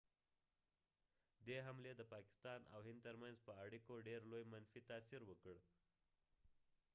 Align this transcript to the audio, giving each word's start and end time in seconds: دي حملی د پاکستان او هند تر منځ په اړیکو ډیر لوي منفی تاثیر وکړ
دي 1.45 1.57
حملی 1.65 1.93
د 1.97 2.01
پاکستان 2.13 2.59
او 2.73 2.79
هند 2.87 2.99
تر 3.07 3.15
منځ 3.21 3.37
په 3.47 3.53
اړیکو 3.65 3.93
ډیر 4.07 4.21
لوي 4.31 4.45
منفی 4.53 4.81
تاثیر 4.89 5.21
وکړ 5.25 5.57